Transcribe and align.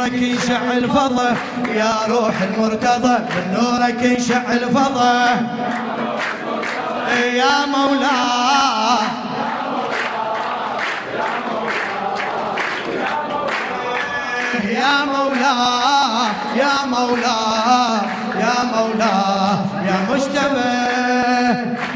نورك 0.00 0.12
يشع 0.22 0.72
الفضة 0.72 1.28
يا 1.74 1.92
روح 2.08 2.34
المرتضى 2.42 3.18
من 3.18 3.54
نورك 3.60 4.02
يشع 4.02 4.52
الفضة. 4.52 5.24
يا 7.24 7.66
مولاه 7.66 9.00
يا 14.64 15.04
مولاه 15.04 16.30
يا 16.56 16.86
مولاه 16.86 18.00
يا 18.36 18.64
مولاه 18.72 19.58
يا 19.86 19.96
مجتبى 20.10 20.70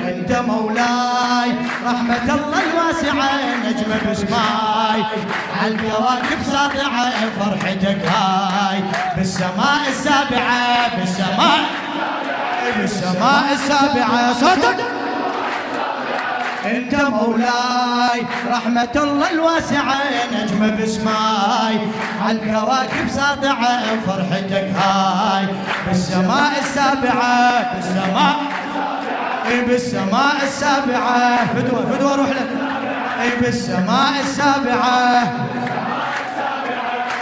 انت 0.09 0.33
مولاي. 0.33 1.54
رحمة 1.85 2.35
الله 2.35 2.61
الواسعة 2.71 3.31
نجمة 3.65 4.11
بسماي 4.11 5.05
عالكواكب 5.63 6.43
ساطعة 6.53 7.11
فرحتك 7.41 7.99
هاي 8.09 8.81
بالسماء 9.17 9.89
السابعة 9.89 10.97
بالسماء 10.99 11.61
بالسماء 12.79 13.53
السابعة. 13.53 14.33
صوتك. 14.33 14.77
انت 16.67 16.95
مولاي 16.95 18.23
رحمة 18.51 18.89
الله 18.97 19.31
الواسعة 19.31 19.97
نجمة 20.33 20.71
بسماي 20.83 21.79
عالكواكب 22.23 23.09
ساطعة 23.09 23.81
فرحتك 24.07 24.71
هاي 24.77 25.47
بالسماء 25.89 26.53
السابعة 26.61 27.75
بالسماء 27.75 28.37
أي 29.47 29.61
بالسماء 29.61 30.37
السابعة. 30.43 31.47
فدوة 31.55 31.87
فدوة 31.93 32.17
روح 32.17 32.29
لك. 32.29 32.49
أي 33.23 33.31
بالسماء 33.41 34.13
السابعة. 34.21 35.33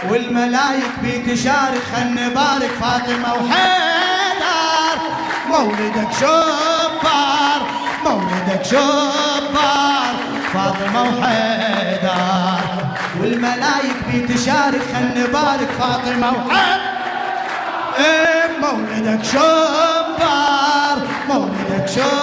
والملايك 0.09 0.91
بتشارك 1.03 1.81
خل 1.95 2.07
نبارك 2.13 2.71
فاطمة 2.81 3.33
وحيدر. 3.33 4.97
مولدك 5.49 6.11
شبار 6.19 7.61
مولدك 8.05 8.65
شبار. 8.65 10.15
فاطمة 10.53 11.01
وحيدر. 11.01 12.13
والملايك 13.21 13.97
بتشارك 14.13 14.81
خل 14.93 15.07
نبارك 15.21 15.69
فاطمة 15.79 16.29
وحيدر. 16.29 16.81
إيه 17.99 18.47
مولدك 18.61 19.23
شبار 19.23 20.97
مولدك 21.29 21.87
شبار. 21.87 22.22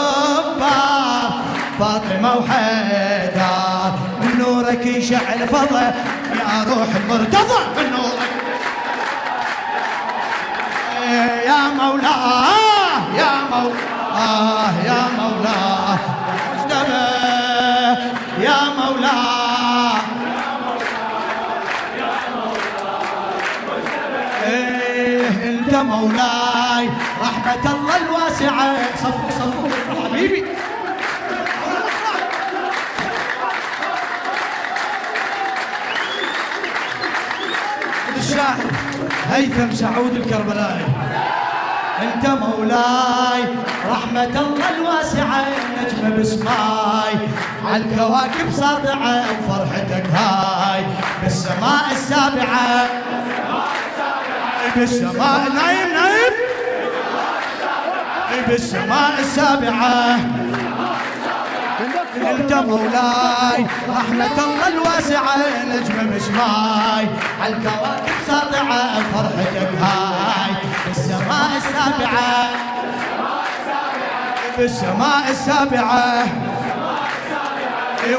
فاطمة 2.11 3.95
من 4.21 4.39
نورك 4.39 4.87
يشعل 4.87 5.49
فضة 5.49 5.81
يا 5.81 6.65
روح 6.69 6.89
المرتضى 6.97 7.61
من 7.77 7.91
نورك. 7.91 8.31
يا 11.47 11.69
مولاه 11.79 13.15
يا 13.17 13.33
مولاه 13.51 14.73
يا 14.85 15.03
مولاه. 15.19 15.99
يا 18.41 18.59
مولاه. 18.79 20.01
إيه 24.47 25.29
أنت 25.29 25.75
مولاي. 25.75 26.91
رحمة 27.23 27.70
هيثم 39.31 39.75
سعود 39.75 40.15
الكربلائي. 40.17 40.87
أنت 42.03 42.27
مولاي 42.27 43.43
رحمة 43.91 44.25
الله 44.41 44.71
الواسعة 44.77 45.45
نجمة 45.81 46.17
بسماي 46.17 47.15
عالكواكب 47.67 48.51
ساطعة 48.53 49.25
وفرحتك 49.31 50.07
هاي 50.15 50.85
بالسماء 51.23 51.85
السابعة. 51.93 52.87
بالسماء 54.77 55.41
نايم 55.55 55.89
نايم 55.95 56.35
بالسماء 58.49 59.13
السابعة. 59.19 60.17
انت 62.17 62.53
مولاي. 62.53 63.67
رحمة 63.89 64.45
الله 64.45 64.69
الواسعة 64.69 65.37
نجمة 65.67 66.17
بسماي 66.17 67.07
عالكواكب 67.43 68.17
ساطعة 68.27 69.03
فرحتك 69.13 69.71
هاي 69.81 70.55
بالسماء 70.87 71.51
السابعة. 71.57 72.51
بالسماء 74.59 75.31
السابعة. 75.31 76.27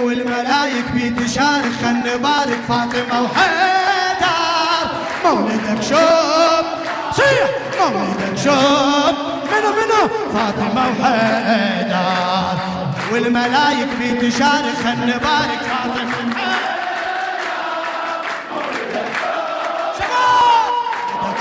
والملايك 0.01 0.85
بتشارك 0.95 1.71
خل 1.81 1.95
نبارك 1.95 2.59
فاطمة 2.67 3.21
وحيدر. 3.21 4.87
مولدك 5.25 5.83
شوب. 5.89 6.65
صيح 7.11 7.49
مولدك 7.79 8.37
شوب. 8.43 9.15
منو 9.51 9.71
منو؟ 9.71 10.07
فاطمة 10.33 10.83
وحيدر. 10.99 12.80
والملايك 13.11 13.87
بتشارك 14.01 14.75
خل 14.83 14.97
نبارك 15.07 15.59
فاطمة 15.69 16.11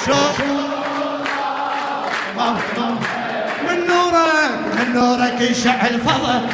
شوب 0.06 0.46
من 3.68 3.86
نورك 3.86 4.52
من 4.78 4.92
نورك 4.94 5.40
يشع 5.40 5.86
الفضا 5.86 6.46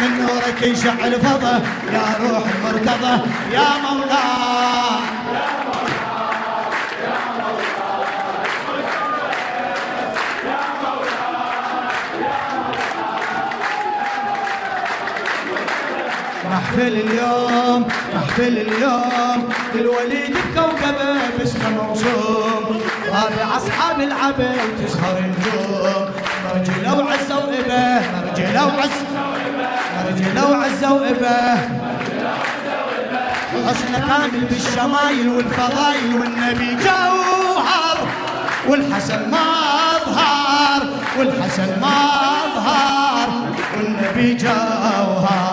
من 0.00 0.18
نورك 0.26 0.62
يشع 0.62 0.92
الفضا 1.04 1.62
يا 1.92 2.04
روح 2.20 2.42
المرتضى 2.56 3.14
يا 3.52 3.68
مولاه 3.82 4.51
محفل 16.52 16.94
اليوم 17.04 17.88
محفل 18.14 18.58
اليوم. 18.58 19.48
الوليد 19.74 20.36
بكوكبه 20.36 21.12
باسمه 21.38 21.70
موسوم. 21.70 22.80
رابع 23.08 23.56
أصحاب 23.56 24.00
العبد 24.00 24.58
تسهر 24.84 25.18
النجوم. 25.18 26.04
مرجله 26.44 26.92
وعزه 26.98 27.36
وابه 27.38 28.00
مرجله 28.16 28.66
وعزه 28.66 29.06
مرجله 29.96 30.50
وعزه 30.50 30.92
وابه 30.92 31.54
حسن 33.66 33.92
كامل 34.08 34.40
بالشمايل 34.50 35.28
والفضايل 35.28 36.14
والنبي 36.20 36.76
جوهر. 36.84 37.98
والحسن 38.68 39.30
مظهر 39.30 40.82
والحسن 41.18 41.70
مظهر 41.80 43.28
والنبي 43.76 44.34
جوهر. 44.34 45.51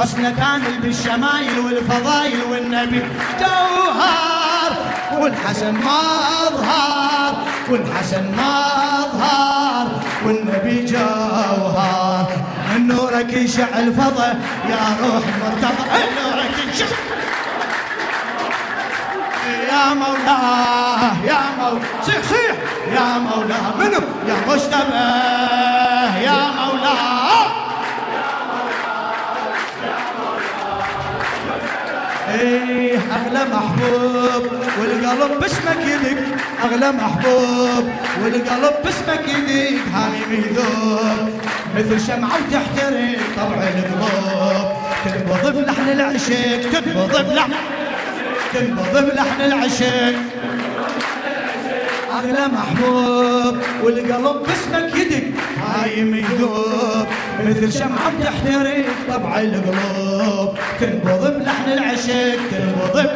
حسن 0.00 0.34
كامل 0.34 0.78
بالشمايل 0.82 1.58
والفضايل 1.58 2.42
والنبي. 2.50 3.02
جوهر 3.40 4.72
والحسن 5.18 5.74
مظهر 5.74 7.34
والحسن 7.70 8.24
مظهر 8.32 9.86
والنبي 10.24 10.84
جوهر. 10.84 12.26
من 12.74 12.88
نورك 12.88 13.32
يشع 13.32 13.78
الفضا 13.78 14.40
يا 14.68 14.96
روح 15.02 15.22
المرتضى 15.34 15.84
من 15.92 16.08
نورك 16.22 16.74
يشع. 16.74 16.86
يا 19.68 19.94
مولاه 19.94 21.12
يا 21.26 21.40
مولاه 21.58 21.80
صيح 22.02 22.22
صيح. 22.22 22.56
يا 22.92 23.18
مولاه 23.18 23.76
منو؟ 23.78 24.00
يا 24.28 24.36
مجتبى 24.48 25.08
يا 26.24 26.40
مولاه 26.58 27.57
أغلى 32.38 33.42
محبوب 33.52 34.44
والقلب 34.80 35.40
باسمك 35.40 35.80
يدق 35.86 36.18
أغلى 36.64 36.92
محبوب 36.92 37.84
والقلب 38.22 38.74
باسمك 38.84 39.24
يدق 39.28 39.78
هاني 39.94 40.20
ميذوب 40.30 41.30
مثل 41.76 42.06
شمعة 42.06 42.36
وتحترق 42.36 43.18
طبع 43.36 43.62
القلوب. 43.74 44.68
تنبض 45.04 45.56
بلحن 45.56 45.88
العشق 45.88 46.70
تنبض 46.70 47.30
بلحن 47.30 47.52
تنبض 48.54 48.94
بلحن 49.10 49.40
العشق. 49.40 50.14
اغلى 52.18 52.48
محبوب 52.48 53.56
والقلب 53.82 54.46
باسمك 54.46 54.94
يدق. 54.94 55.26
هايم 55.66 56.14
يذوب 56.14 57.06
مثل 57.44 57.72
شمعة 57.78 58.10
بتحترق. 58.20 58.84
طبع 59.08 59.40
القلوب 59.40 60.58
تنبض 60.80 61.38
بلحن 61.38 61.68
العشق 61.72 62.40
تنبض 62.50 63.10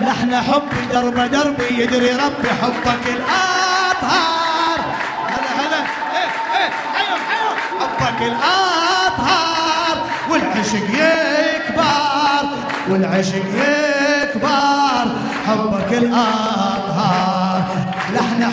لحن 0.00 0.36
حبي 0.36 0.82
درب 0.92 1.30
دربي 1.30 1.82
يدري 1.82 2.10
ربي 2.10 2.48
حبك 2.62 3.04
الأطهار. 3.06 4.80
هلا 5.28 5.50
هلا. 5.60 5.80
إيه 6.16 6.30
إيه 6.56 6.70
حيو 6.94 7.16
حيو 7.28 7.50
حبك 7.78 8.20
الأطهار. 8.22 9.96
والعشق 10.30 10.88
يكبر 10.90 12.46
والعشق 12.88 13.46
يكبر. 13.54 15.06
حبك 15.46 15.92
الأطهار. 15.92 17.35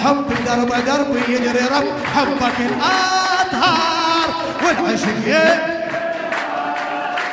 حبي 0.04 0.36
درب 0.46 0.72
دربي 0.86 1.34
يدري 1.34 1.66
رب 1.76 1.88
حبك 2.16 2.58
الأطهار 2.60 4.28
والعشق 4.64 5.28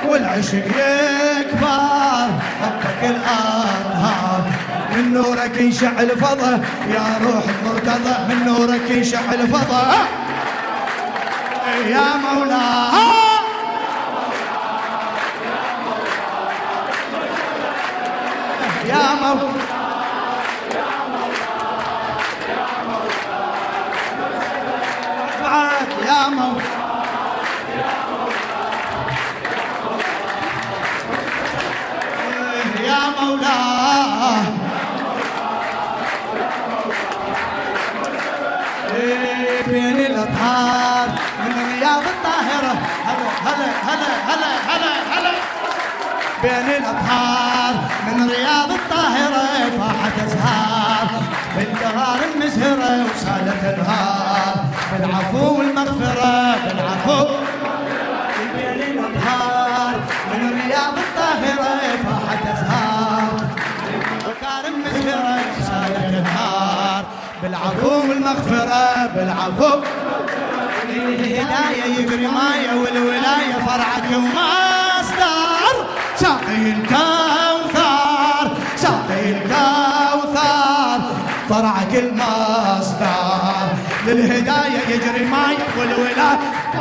والعشق 0.08 0.66
يكبر. 0.66 2.28
حبك 2.62 3.00
الأنهار 3.02 4.42
من 4.96 5.14
نورك 5.14 5.56
ينشع 5.60 5.90
الفضا 6.00 6.52
يا 6.94 7.04
روح 7.24 7.44
المرتضى. 7.58 8.14
من 8.28 8.38
نورك 8.46 8.90
ينشع 8.90 9.20
الفضا 9.32 9.82
يا 11.86 12.06
مولاي 12.16 13.10
يا 18.88 19.04
مولاي 19.22 19.49
يا 26.10 26.28
مولاي 26.28 26.64
يا 32.84 33.00
مولاه 33.20 34.44
إيه، 38.94 39.62
بين 39.66 40.06
الأطهار 40.06 41.08
من 41.44 41.74
رياض 41.78 42.02
الطاهرة. 42.02 42.74
هلا 43.44 43.66
هلا 43.86 44.08
هلا 44.28 44.50
هلا 44.68 44.92
هلا 45.12 45.32
بين 46.42 46.68
الأطهار 46.76 47.74
من 48.06 48.30
رياض 48.30 48.70
الطاهرة 48.70 49.70
فاحت 49.78 50.18
أزهار. 50.26 51.06
بالدهار 51.56 52.18
المزهرة 52.34 53.04
وسالت 53.04 53.64
انهار 53.64 54.69
بالعفو 54.92 55.58
والمغفرة 55.58 56.56
بالعفو. 56.64 57.20
بين 58.56 58.80
الاطهار 58.82 59.94
من 60.34 60.40
رياض 60.60 60.94
الطاهرة 60.98 61.74
فاحت 62.04 62.42
أزهار. 62.52 63.32
مكارم 64.28 64.74
مزهرة 64.84 65.36
سالت 65.66 66.14
انهار 66.14 67.04
بالعفو 67.42 67.94
والمغفرة 68.08 69.06
بالعفو. 69.14 69.72
الهداية 70.88 71.84
يجري 71.98 72.26
مايا 72.26 72.74
والولاية 72.74 73.56
فرعك 73.66 74.08
ومصدر 74.14 75.74
ساقي 76.16 76.56
الكوثر 76.72 78.46
ساقي 78.76 79.30
الكوثر. 79.30 81.00
فرعك 81.48 81.94
المصدر 81.94 82.39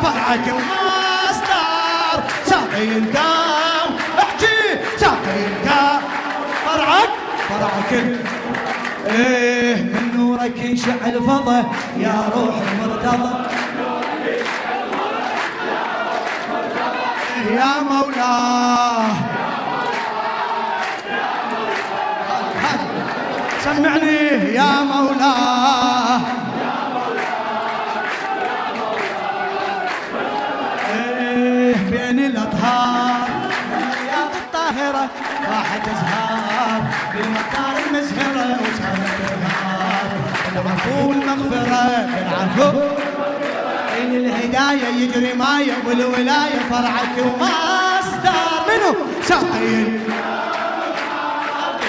فرعك 0.03 0.45
ومصدر 0.53 2.23
ساقي 2.45 2.83
الكوثر 2.97 3.89
احكي. 4.19 4.57
ساقي 4.97 5.39
الكوثر 5.47 5.99
فرعك 6.65 7.09
فرعك 7.49 7.91
إيه 9.07 9.75
من 9.75 10.11
نورك 10.17 10.57
ينشع 10.57 10.91
الفضا 11.05 11.65
يا 11.97 12.29
روح 12.35 12.55
المرتضى. 12.71 13.45
يا 17.51 17.73
مولاه 17.89 19.05
سمعني. 23.63 24.17
يا 24.53 24.71
مولاه 24.91 25.58
راحت 35.59 35.87
أزهار 35.87 36.81
بالمكار 37.13 37.75
المزهرة 37.87 38.57
وصارت 38.61 39.15
أنهار 39.37 40.09
العفو 40.51 41.09
والمغفرة 41.09 42.07
بالعفو 42.15 42.79
بين 43.95 44.15
الهداية 44.25 44.87
يجري 45.03 45.33
مايا 45.33 45.73
والولاية 45.87 46.59
فرعك 46.69 47.15
ومصدر 47.25 48.39
منو 48.69 48.95
ساقي 49.23 49.85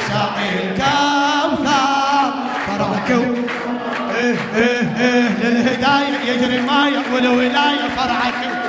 ساقي 0.09 0.49
الكوثر 0.65 2.33
فرعك 2.67 3.11
و- 3.11 3.35
إيه 4.17 4.37
إيه 4.57 4.97
إيه 5.01 5.29
للهداية 5.43 6.33
يجري 6.33 6.61
مايا 6.61 7.03
والولاية 7.15 7.89
فرعك 7.97 8.60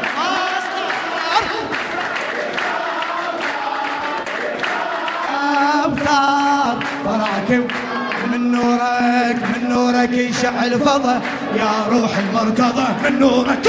فرعك 7.52 8.26
من 8.32 8.52
نورك 8.52 9.40
من 9.52 9.70
نورك 9.70 10.12
يشع 10.12 10.64
الفضا 10.64 11.22
يا 11.56 11.72
روح 11.92 12.18
المرتضى 12.18 12.88
من 13.04 13.20
نورك. 13.20 13.68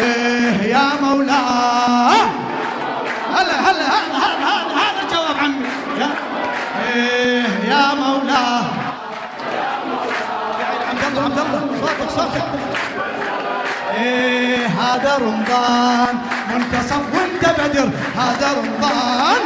إيه 0.00 0.62
يا 0.62 0.88
مولاه 1.02 2.12
هلا 3.34 3.56
هلا 3.66 3.86
هذا 3.94 4.16
هذا 4.24 4.74
هذا 4.80 5.00
الجواب 5.02 5.36
عمي. 5.42 5.66
يا 6.00 6.10
إيه 6.94 7.44
يا 7.70 7.94
مولاه 7.94 8.64
عبد 10.90 11.04
الله 11.08 11.24
عبد 11.24 11.38
الله 11.38 11.60
صوتك 11.80 12.10
صوتك. 12.16 12.44
إيه 13.98 14.65
هذا 14.80 15.16
رمضان. 15.16 16.14
منتصف 16.54 17.02
وانت 17.14 17.44
بدر. 17.60 17.88
هذا 18.16 18.48
رمضان. 18.58 19.40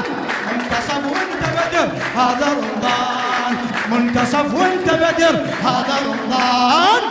منتصف 0.53 1.03
وانت 1.13 1.43
بدر. 1.57 1.89
هذا 2.17 2.49
رمضان. 2.61 3.57
منتصف 3.91 4.55
وانت 4.55 4.91
بدر. 4.91 5.35
هذا 5.65 5.97
رمضان. 6.07 7.03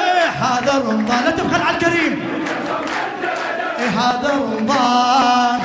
إيه 0.00 0.28
هذا 0.28 0.72
رمضان. 0.88 1.24
لا 1.24 1.30
تبخل 1.30 1.62
على 1.62 1.76
الكريم. 1.76 2.14
إيه 3.78 3.88
هذا 3.88 4.30
رمضان. 4.32 5.60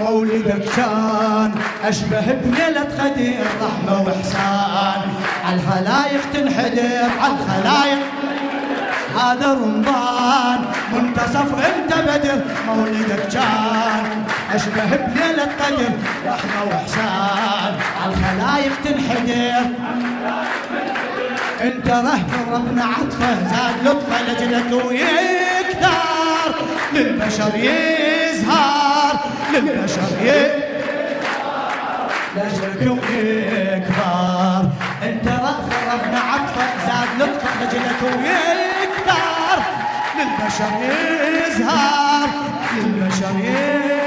مولدك 0.00 0.64
كان 0.76 1.54
أشبه 1.84 2.26
بليلة 2.44 2.88
خدير 2.98 3.46
رحمة 3.62 4.02
وإحسان. 4.02 5.00
عالخلايق 5.46 6.22
تنحدر 6.32 7.08
عالخلايق 7.20 8.07
هذا 9.18 9.52
رمضان. 9.52 10.64
منتصف 10.92 11.54
انت 11.54 11.94
بدر 11.94 12.40
مولدك 12.66 13.28
كان 13.32 14.24
أشبه 14.54 14.96
بليلة 14.96 15.48
قدر 15.60 15.92
رحمة 16.26 16.60
وإحسان. 16.66 17.72
عالخلايق 18.02 18.72
تنحدر. 18.84 19.66
انت 21.62 21.88
رهف 21.88 22.48
ربنا 22.52 22.84
عطفة 22.84 23.34
زاد 23.34 23.88
لطفة 23.88 24.22
لجلك 24.22 24.84
ويكثر 24.84 26.54
للبشر 26.92 27.54
يزهر 27.54 29.14
للبشر 29.54 30.10
يكثر 30.22 30.68
لجلك 32.36 32.80
ويكبر 32.80 34.68
انت 35.02 35.28
رأف 35.28 35.68
ربنا 35.92 36.20
عطفة 36.20 36.66
زاد 36.86 37.08
لطفة 37.22 37.64
لجلك 37.64 38.02
ويكبر 38.02 38.77
للبشر 40.18 40.72
يزهر 41.46 42.28
للبشر 42.76 43.34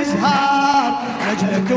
يزهر 0.02 0.92
لجلك 1.32 1.70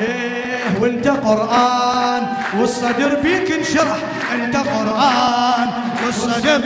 إيه 0.00 0.80
وانت 0.80 1.08
قرآن 1.08 2.22
والصدر 2.58 3.14
بيك 3.22 3.52
انشرح 3.52 3.96
انت 4.34 4.56
قرآن 4.56 5.68
والصدر 6.06 6.60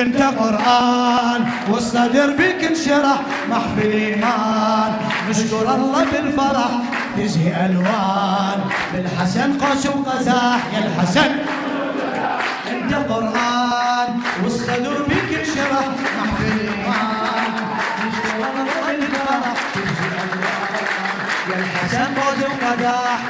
انت 0.00 0.22
قرآن 0.22 1.44
والصدر 1.68 2.30
بك 2.38 2.64
انشرح. 2.64 3.20
محفل 3.50 3.90
إيمان 3.92 4.92
نشكر 5.30 5.74
الله 5.74 6.04
بالفرح 6.12 6.70
تزهي 7.18 7.66
ألوان. 7.66 8.60
بالحسن 8.94 9.58
قوس 9.58 9.86
وقزاح 9.86 10.60
يا 10.74 10.78
الحسن. 10.78 11.30
انت 12.70 12.94
قرآن 12.94 13.61
ورد 22.32 22.44
ومداح 22.44 23.20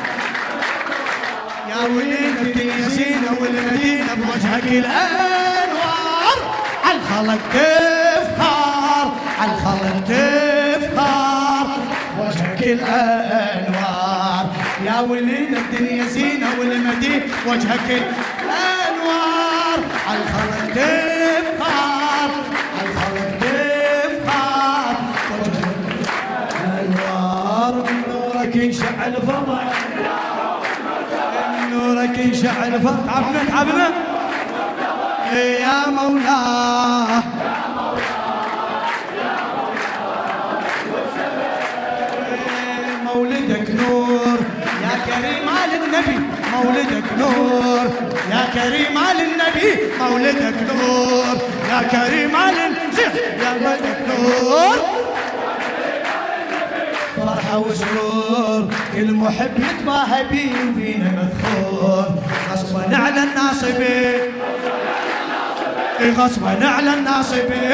يا 1.70 1.80
وليد 1.96 2.36
بن 2.54 2.88
زينة 2.88 3.36
والمدينة 3.40 4.14
بوجهك 4.14 4.64
الأنوار. 4.64 6.38
عالخلق 6.84 7.38
تفخار 7.52 9.12
عالخلق 9.40 10.04
تفخار 10.08 11.66
وجهك 12.18 12.62
الأنوار. 12.62 14.46
يا 14.86 15.00
وليد 15.00 15.54
الدنيا 15.54 16.04
زينة 16.04 16.46
والمدينة 16.58 17.24
وجهك 17.46 17.88
الأنوار 17.90 18.31
فضل 32.60 33.06
تعبنا 33.06 33.42
تعبنا 33.50 33.88
يا 35.32 35.90
مولاه 35.90 37.22
مولدك 43.04 43.70
نور. 43.70 44.38
يا 44.82 44.94
كريم 45.06 45.48
على 45.48 45.76
النبي 45.84 46.18
مولدك 46.52 47.04
نور. 47.18 47.86
يا 48.30 48.44
كريم 48.54 48.98
على 48.98 49.22
النبي 49.22 49.70
مولدك 50.00 50.58
نور. 50.72 51.36
يا 51.70 51.82
كريم 51.92 52.36
على 52.36 52.66
النبي 52.66 53.20
يا 53.44 53.52
مولدك 53.60 53.98
نور. 54.08 55.01
فرحة 57.26 57.58
وسرور 57.58 58.68
كل 58.94 59.12
محب 59.14 59.50
يتباهى 59.58 60.24
بيه 60.30 60.52
وبينا 60.68 61.10
مذكور 61.10 62.04
غصبا 62.52 62.96
على 62.96 63.22
الناصبين 63.22 64.32
إيه 66.00 66.12
غصبا 66.12 66.66
على 66.68 66.94
الناصبين 66.94 67.72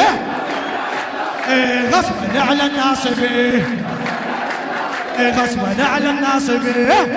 إيه 1.49 1.91
غصبا 1.91 2.41
على 2.41 2.67
الناصبين 2.67 3.65
إيه 5.19 5.31
غصبا 5.43 5.85
على 5.85 6.11
الناصبين 6.11 7.15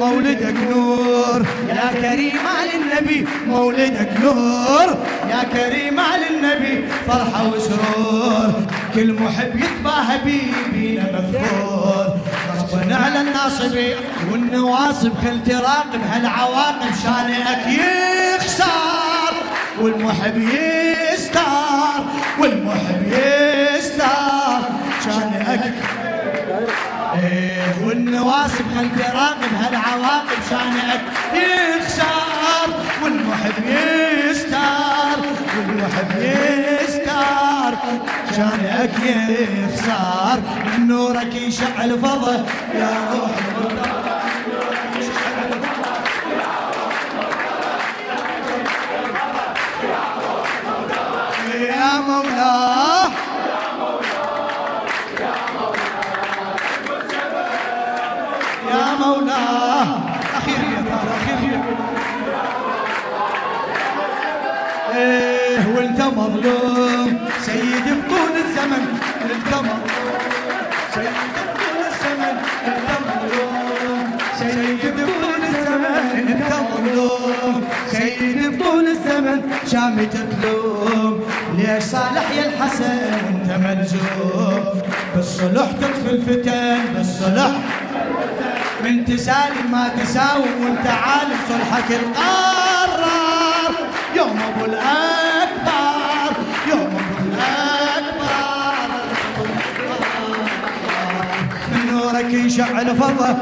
مولدك 0.00 0.54
نور. 0.70 1.46
يا 1.68 1.90
كريم 2.02 2.38
على 2.56 2.70
النبي 2.80 3.26
مولدك 3.46 4.10
نور. 4.24 4.88
يا 5.30 5.42
كريم 5.52 6.00
على 6.00 6.26
النبي 6.30 6.84
فرحة 7.06 7.48
وسرور. 7.48 8.52
كل 8.94 9.12
محب 9.12 9.56
يتباهى 9.56 10.18
بيه 10.24 10.52
بينا 10.72 11.02
مذكور 11.02 12.06
غصبا 12.56 12.94
على 12.94 13.20
الناصبين 13.20 13.96
والنواصب 14.32 15.12
خل 15.24 15.42
تراقب 15.46 16.00
هالعواقب 16.10 16.92
شانئك 17.04 17.80
يخسر. 17.80 19.34
والمحب 19.80 20.36
يستار 21.12 22.04
والمحب 22.40 23.12
يستار 23.12 24.60
شانئك 25.04 25.74
والنواسب 27.84 28.64
خل 28.76 28.88
تراقب 28.98 29.52
هالعواقب 29.60 30.38
شانك 30.50 31.00
يخسر 31.34 32.74
والمحب 33.02 33.64
يستار 33.66 35.18
والمحب 35.56 36.10
يستار 36.18 37.74
شانك 38.36 38.90
يخسر 39.04 40.40
من 40.66 40.86
نورك 40.88 41.34
يشعل 41.34 41.98
فضل 41.98 42.44
يا 42.74 42.90
روح 43.12 43.30
يا 43.76 44.09
الزمن 79.70 79.80
شامت 79.80 80.16
تلوم 80.42 81.20
ليش 81.56 81.82
صالح 81.82 82.30
يا 82.30 82.46
الحسن 82.48 82.98
انت 83.28 83.50
ملزوم 83.50 84.82
بالصلح 85.16 85.70
تطفي 85.80 86.10
الفتن 86.10 86.94
بالصلح 86.94 87.50
من 88.84 89.04
تسالم 89.04 89.70
ما 89.72 89.88
تساوم 89.88 90.64
وانت 90.64 90.86
عالم 90.86 91.36
صلحك 91.48 91.90
القرار. 91.90 93.74
يوم 94.16 94.38
أبو 94.48 94.64
الأكبر 94.64 96.36
يوم 96.68 96.96
أبو 96.96 97.24
الأكبر. 97.24 98.30
من 101.72 101.92
نورك 101.92 102.32
ينشعل 102.32 102.96
فضل 102.96 103.36